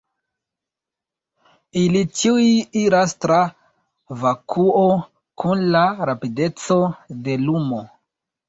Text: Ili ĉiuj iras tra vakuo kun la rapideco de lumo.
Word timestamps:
Ili 1.81 2.01
ĉiuj 2.21 2.45
iras 2.83 3.13
tra 3.25 3.37
vakuo 4.25 4.89
kun 5.45 5.63
la 5.77 5.85
rapideco 6.13 6.81
de 7.29 7.41
lumo. 7.47 7.81